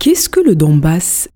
Qu'est-ce 0.00 0.30
que 0.30 0.40
le 0.40 0.56
Donbass? 0.56 1.28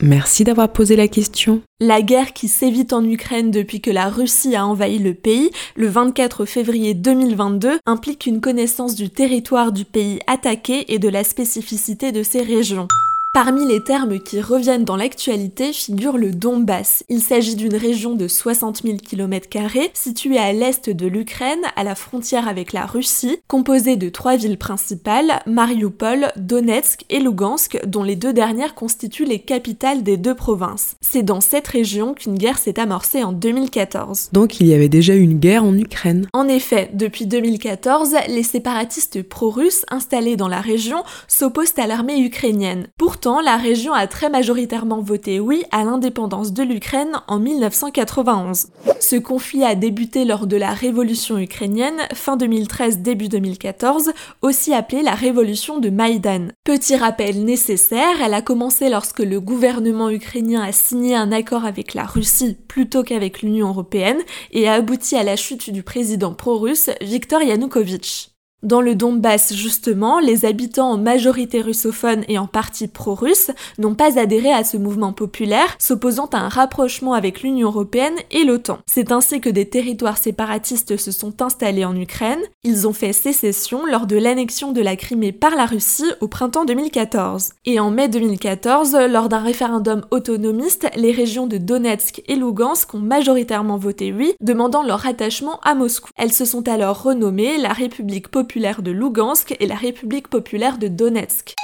Merci 0.00 0.44
d'avoir 0.44 0.72
posé 0.72 0.94
la 0.94 1.08
question. 1.08 1.62
La 1.80 2.00
guerre 2.00 2.32
qui 2.32 2.46
sévit 2.46 2.86
en 2.92 3.04
Ukraine 3.04 3.50
depuis 3.50 3.80
que 3.80 3.90
la 3.90 4.08
Russie 4.08 4.54
a 4.54 4.64
envahi 4.64 5.00
le 5.00 5.14
pays 5.14 5.50
le 5.74 5.88
24 5.88 6.44
février 6.44 6.94
2022 6.94 7.80
implique 7.86 8.26
une 8.26 8.40
connaissance 8.40 8.94
du 8.94 9.10
territoire 9.10 9.72
du 9.72 9.84
pays 9.84 10.20
attaqué 10.28 10.94
et 10.94 11.00
de 11.00 11.08
la 11.08 11.24
spécificité 11.24 12.12
de 12.12 12.22
ses 12.22 12.42
régions. 12.42 12.86
Parmi 13.34 13.66
les 13.66 13.82
termes 13.84 14.18
qui 14.18 14.40
reviennent 14.40 14.84
dans 14.84 14.96
l'actualité 14.96 15.74
figure 15.74 16.16
le 16.16 16.30
Donbass. 16.30 17.04
Il 17.10 17.20
s'agit 17.20 17.56
d'une 17.56 17.76
région 17.76 18.14
de 18.14 18.26
60 18.26 18.82
000 18.82 18.96
km 18.96 19.48
située 19.92 20.38
à 20.38 20.52
l'est 20.52 20.88
de 20.88 21.06
l'Ukraine, 21.06 21.60
à 21.76 21.84
la 21.84 21.94
frontière 21.94 22.48
avec 22.48 22.72
la 22.72 22.86
Russie, 22.86 23.38
composée 23.46 23.96
de 23.96 24.08
trois 24.08 24.36
villes 24.36 24.56
principales, 24.56 25.40
Mariupol, 25.46 26.32
Donetsk 26.36 27.04
et 27.10 27.20
Lugansk, 27.20 27.78
dont 27.86 28.02
les 28.02 28.16
deux 28.16 28.32
dernières 28.32 28.74
constituent 28.74 29.26
les 29.26 29.40
capitales 29.40 30.02
des 30.02 30.16
deux 30.16 30.34
provinces. 30.34 30.96
C'est 31.02 31.22
dans 31.22 31.42
cette 31.42 31.68
région 31.68 32.14
qu'une 32.14 32.38
guerre 32.38 32.58
s'est 32.58 32.80
amorcée 32.80 33.22
en 33.22 33.32
2014. 33.32 34.30
Donc 34.32 34.58
il 34.58 34.66
y 34.66 34.74
avait 34.74 34.88
déjà 34.88 35.14
eu 35.14 35.20
une 35.20 35.38
guerre 35.38 35.64
en 35.64 35.76
Ukraine. 35.76 36.26
En 36.32 36.48
effet, 36.48 36.90
depuis 36.94 37.26
2014, 37.26 38.16
les 38.28 38.42
séparatistes 38.42 39.22
pro-russes 39.22 39.84
installés 39.90 40.36
dans 40.36 40.48
la 40.48 40.62
région 40.62 41.04
s'opposent 41.28 41.74
à 41.76 41.86
l'armée 41.86 42.20
ukrainienne. 42.20 42.88
Pourtant, 43.20 43.40
la 43.40 43.56
région 43.56 43.94
a 43.94 44.06
très 44.06 44.30
majoritairement 44.30 45.00
voté 45.00 45.40
oui 45.40 45.64
à 45.72 45.82
l'indépendance 45.82 46.52
de 46.52 46.62
l'Ukraine 46.62 47.20
en 47.26 47.40
1991. 47.40 48.68
Ce 49.00 49.16
conflit 49.16 49.64
a 49.64 49.74
débuté 49.74 50.24
lors 50.24 50.46
de 50.46 50.56
la 50.56 50.70
révolution 50.70 51.36
ukrainienne, 51.36 51.96
fin 52.14 52.36
2013, 52.36 52.98
début 52.98 53.26
2014, 53.26 54.12
aussi 54.40 54.72
appelée 54.72 55.02
la 55.02 55.16
révolution 55.16 55.80
de 55.80 55.90
Maïdan. 55.90 56.52
Petit 56.62 56.94
rappel 56.94 57.44
nécessaire, 57.44 58.22
elle 58.24 58.34
a 58.34 58.40
commencé 58.40 58.88
lorsque 58.88 59.18
le 59.18 59.40
gouvernement 59.40 60.10
ukrainien 60.10 60.62
a 60.62 60.70
signé 60.70 61.16
un 61.16 61.32
accord 61.32 61.64
avec 61.64 61.94
la 61.94 62.04
Russie 62.04 62.56
plutôt 62.68 63.02
qu'avec 63.02 63.42
l'Union 63.42 63.70
européenne 63.70 64.20
et 64.52 64.68
a 64.68 64.74
abouti 64.74 65.16
à 65.16 65.24
la 65.24 65.34
chute 65.34 65.70
du 65.70 65.82
président 65.82 66.34
pro-russe 66.34 66.90
Viktor 67.00 67.42
Yanukovych. 67.42 68.37
Dans 68.64 68.80
le 68.80 68.96
Donbass, 68.96 69.54
justement, 69.54 70.18
les 70.18 70.44
habitants 70.44 70.90
en 70.90 70.98
majorité 70.98 71.60
russophone 71.60 72.24
et 72.26 72.38
en 72.38 72.48
partie 72.48 72.88
pro-russe 72.88 73.52
n'ont 73.78 73.94
pas 73.94 74.18
adhéré 74.18 74.52
à 74.52 74.64
ce 74.64 74.76
mouvement 74.76 75.12
populaire, 75.12 75.76
s'opposant 75.78 76.26
à 76.32 76.38
un 76.38 76.48
rapprochement 76.48 77.12
avec 77.12 77.42
l'Union 77.42 77.68
européenne 77.68 78.16
et 78.32 78.42
l'OTAN. 78.42 78.78
C'est 78.84 79.12
ainsi 79.12 79.40
que 79.40 79.48
des 79.48 79.68
territoires 79.68 80.18
séparatistes 80.18 80.96
se 80.96 81.12
sont 81.12 81.40
installés 81.40 81.84
en 81.84 81.94
Ukraine. 81.94 82.40
Ils 82.64 82.88
ont 82.88 82.92
fait 82.92 83.12
sécession 83.12 83.86
lors 83.86 84.08
de 84.08 84.16
l'annexion 84.16 84.72
de 84.72 84.80
la 84.80 84.96
Crimée 84.96 85.30
par 85.30 85.54
la 85.54 85.64
Russie 85.66 86.10
au 86.20 86.26
printemps 86.26 86.64
2014. 86.64 87.50
Et 87.64 87.78
en 87.78 87.92
mai 87.92 88.08
2014, 88.08 88.96
lors 89.08 89.28
d'un 89.28 89.38
référendum 89.38 90.04
autonomiste, 90.10 90.88
les 90.96 91.12
régions 91.12 91.46
de 91.46 91.58
Donetsk 91.58 92.24
et 92.26 92.34
Lugansk 92.34 92.92
ont 92.92 92.98
majoritairement 92.98 93.78
voté 93.78 94.12
oui, 94.12 94.34
demandant 94.40 94.82
leur 94.82 95.06
attachement 95.06 95.60
à 95.62 95.76
Moscou. 95.76 96.10
Elles 96.16 96.32
se 96.32 96.44
sont 96.44 96.66
alors 96.66 97.04
renommées 97.04 97.56
la 97.58 97.72
République 97.72 98.26
populaire 98.26 98.47
de 98.56 98.90
Lugansk 98.90 99.54
et 99.60 99.66
la 99.66 99.74
République 99.74 100.28
populaire 100.28 100.78
de 100.78 100.88
Donetsk. 100.88 101.54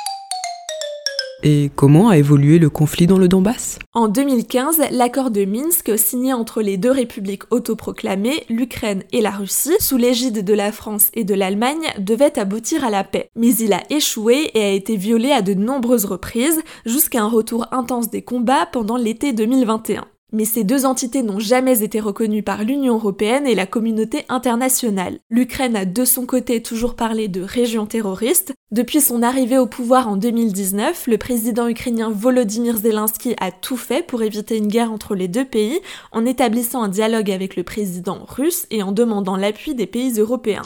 Et 1.43 1.71
comment 1.75 2.09
a 2.09 2.17
évolué 2.17 2.59
le 2.59 2.71
conflit 2.71 3.07
dans 3.07 3.19
le 3.19 3.29
Donbass? 3.29 3.79
En 3.93 4.09
2015, 4.09 4.81
l'accord 4.91 5.31
de 5.31 5.45
Minsk 5.45 5.99
signé 5.99 6.33
entre 6.33 6.63
les 6.63 6.77
deux 6.77 6.91
républiques 6.91 7.43
autoproclamées, 7.51 8.45
l'Ukraine 8.49 9.03
et 9.13 9.21
la 9.21 9.31
Russie, 9.31 9.77
sous 9.79 9.97
l'égide 9.97 10.45
de 10.45 10.55
la 10.55 10.73
France 10.73 11.09
et 11.15 11.25
de 11.25 11.35
l'Allemagne, 11.35 11.87
devait 11.99 12.39
aboutir 12.39 12.85
à 12.85 12.91
la 12.91 13.05
paix. 13.05 13.31
Mais 13.35 13.55
il 13.57 13.73
a 13.73 13.83
échoué 13.91 14.51
et 14.55 14.63
a 14.63 14.71
été 14.71 14.97
violé 14.97 15.33
à 15.33 15.43
de 15.43 15.55
nombreuses 15.55 16.07
reprises, 16.07 16.63
jusqu'à 16.87 17.23
un 17.23 17.29
retour 17.29 17.67
intense 17.73 18.11
des 18.11 18.23
combats 18.23 18.67
pendant 18.71 18.97
l'été 18.97 19.33
2021 19.33 20.07
mais 20.35 20.45
ces 20.45 20.65
deux 20.65 20.85
entités 20.85 21.23
n'ont 21.23 21.39
jamais 21.39 21.83
été 21.83 22.01
reconnues 22.01 22.43
par 22.43 22.65
l'Union 22.65 22.95
européenne 22.95 23.47
et 23.47 23.55
la 23.55 23.67
communauté 23.67 24.25
internationale. 24.29 25.21
L'Ukraine 25.31 25.77
a 25.77 25.85
de 25.85 26.05
son 26.05 26.27
côté 26.27 26.63
toujours 26.63 26.97
parlé 26.97 27.29
de 27.29 27.41
région 27.41 27.87
terroriste. 27.87 28.53
Depuis 28.73 29.01
son 29.01 29.23
arrivée 29.23 29.59
au 29.59 29.67
pouvoir 29.67 30.09
en 30.09 30.17
2019, 30.17 31.07
le 31.07 31.17
président 31.17 31.69
ukrainien 31.69 32.11
Volodymyr 32.11 32.77
Zelensky 32.77 33.35
a 33.41 33.53
tout 33.53 33.77
fait 33.77 34.05
pour 34.05 34.23
éviter 34.23 34.59
une 34.59 34.69
guerre 34.69 34.93
entre 34.93 35.15
les 35.15 35.29
deux 35.29 35.45
pays 35.45 35.81
en 36.11 36.27
établissant 36.27 36.83
un 36.83 36.89
dialogue 36.89 37.31
avec 37.31 37.55
le 37.55 37.63
président 37.63 38.27
russe 38.29 38.67
et 38.71 38.83
en 38.83 38.91
demandant 38.91 39.37
l'appui 39.37 39.75
des 39.75 39.87
pays 39.87 40.19
européens. 40.19 40.63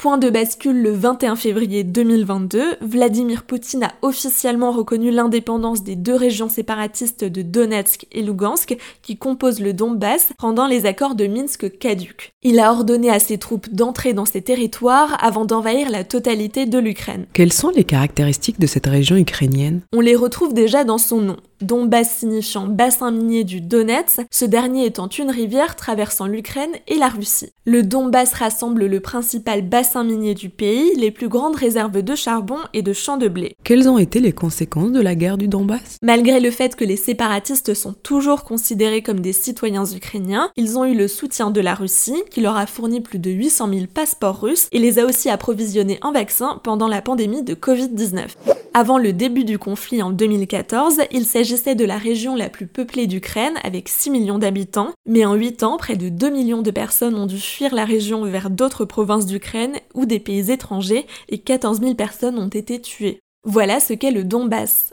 Point 0.00 0.18
de 0.18 0.30
bascule 0.30 0.80
le 0.80 0.92
21 0.92 1.34
février 1.34 1.82
2022, 1.82 2.76
Vladimir 2.82 3.42
Poutine 3.42 3.82
a 3.82 3.94
officiellement 4.02 4.70
reconnu 4.70 5.10
l'indépendance 5.10 5.82
des 5.82 5.96
deux 5.96 6.14
régions 6.14 6.48
séparatistes 6.48 7.24
de 7.24 7.42
Donetsk 7.42 8.06
et 8.12 8.22
Lugansk 8.22 8.76
qui 9.02 9.16
composent 9.16 9.58
le 9.58 9.72
Donbass, 9.72 10.28
rendant 10.38 10.68
les 10.68 10.86
accords 10.86 11.16
de 11.16 11.26
Minsk 11.26 11.80
caduques. 11.80 12.32
Il 12.44 12.60
a 12.60 12.70
ordonné 12.70 13.10
à 13.10 13.18
ses 13.18 13.38
troupes 13.38 13.70
d'entrer 13.70 14.12
dans 14.12 14.24
ces 14.24 14.40
territoires 14.40 15.16
avant 15.20 15.44
d'envahir 15.44 15.90
la 15.90 16.04
totalité 16.04 16.66
de 16.66 16.78
l'Ukraine. 16.78 17.26
Quelles 17.32 17.52
sont 17.52 17.70
les 17.70 17.82
caractéristiques 17.82 18.60
de 18.60 18.68
cette 18.68 18.86
région 18.86 19.16
ukrainienne? 19.16 19.80
On 19.92 20.00
les 20.00 20.14
retrouve 20.14 20.54
déjà 20.54 20.84
dans 20.84 20.98
son 20.98 21.22
nom. 21.22 21.36
Donbass 21.60 22.18
signifiant 22.18 22.66
bassin 22.66 23.10
minier 23.10 23.44
du 23.44 23.60
Donetsk, 23.60 24.20
ce 24.30 24.44
dernier 24.44 24.86
étant 24.86 25.08
une 25.08 25.30
rivière 25.30 25.76
traversant 25.76 26.26
l'Ukraine 26.26 26.70
et 26.86 26.96
la 26.96 27.08
Russie. 27.08 27.50
Le 27.64 27.82
Donbass 27.82 28.32
rassemble 28.32 28.86
le 28.86 29.00
principal 29.00 29.62
bassin 29.62 30.04
minier 30.04 30.34
du 30.34 30.48
pays, 30.50 30.94
les 30.96 31.10
plus 31.10 31.28
grandes 31.28 31.56
réserves 31.56 32.02
de 32.02 32.14
charbon 32.14 32.58
et 32.72 32.82
de 32.82 32.92
champs 32.92 33.16
de 33.16 33.28
blé. 33.28 33.56
Quelles 33.64 33.88
ont 33.88 33.98
été 33.98 34.20
les 34.20 34.32
conséquences 34.32 34.92
de 34.92 35.00
la 35.00 35.14
guerre 35.14 35.36
du 35.36 35.48
Donbass? 35.48 35.98
Malgré 36.02 36.40
le 36.40 36.50
fait 36.50 36.76
que 36.76 36.84
les 36.84 36.96
séparatistes 36.96 37.74
sont 37.74 37.92
toujours 37.92 38.44
considérés 38.44 39.02
comme 39.02 39.20
des 39.20 39.32
citoyens 39.32 39.84
ukrainiens, 39.84 40.50
ils 40.56 40.78
ont 40.78 40.84
eu 40.84 40.94
le 40.94 41.08
soutien 41.08 41.50
de 41.50 41.60
la 41.60 41.74
Russie, 41.74 42.22
qui 42.30 42.40
leur 42.40 42.56
a 42.56 42.66
fourni 42.66 43.00
plus 43.00 43.18
de 43.18 43.30
800 43.30 43.68
000 43.72 43.86
passeports 43.92 44.40
russes 44.40 44.68
et 44.72 44.78
les 44.78 44.98
a 44.98 45.04
aussi 45.04 45.28
approvisionnés 45.28 45.98
en 46.02 46.12
vaccins 46.12 46.60
pendant 46.62 46.88
la 46.88 47.02
pandémie 47.02 47.42
de 47.42 47.54
Covid-19. 47.54 48.28
Avant 48.74 48.98
le 48.98 49.12
début 49.12 49.44
du 49.44 49.58
conflit 49.58 50.02
en 50.02 50.10
2014, 50.10 51.00
il 51.10 51.24
s'agissait 51.24 51.74
de 51.74 51.84
la 51.84 51.96
région 51.96 52.36
la 52.36 52.48
plus 52.48 52.66
peuplée 52.66 53.06
d'Ukraine 53.06 53.58
avec 53.64 53.88
6 53.88 54.10
millions 54.10 54.38
d'habitants, 54.38 54.92
mais 55.06 55.24
en 55.24 55.34
8 55.34 55.62
ans, 55.62 55.76
près 55.78 55.96
de 55.96 56.08
2 56.08 56.30
millions 56.30 56.62
de 56.62 56.70
personnes 56.70 57.16
ont 57.16 57.26
dû 57.26 57.38
fuir 57.38 57.74
la 57.74 57.84
région 57.84 58.24
vers 58.24 58.50
d'autres 58.50 58.84
provinces 58.84 59.26
d'Ukraine 59.26 59.76
ou 59.94 60.04
des 60.06 60.20
pays 60.20 60.50
étrangers 60.50 61.06
et 61.28 61.38
14 61.38 61.80
000 61.80 61.94
personnes 61.94 62.38
ont 62.38 62.48
été 62.48 62.80
tuées. 62.80 63.20
Voilà 63.44 63.80
ce 63.80 63.94
qu'est 63.94 64.10
le 64.10 64.24
Donbass. 64.24 64.92